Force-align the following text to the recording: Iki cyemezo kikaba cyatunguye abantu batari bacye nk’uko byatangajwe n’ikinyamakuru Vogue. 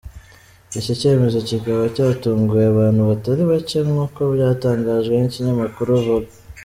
Iki 0.79 0.93
cyemezo 0.99 1.37
kikaba 1.49 1.83
cyatunguye 1.95 2.65
abantu 2.73 3.01
batari 3.09 3.41
bacye 3.51 3.79
nk’uko 3.87 4.19
byatangajwe 4.33 5.13
n’ikinyamakuru 5.17 5.89
Vogue. 6.05 6.33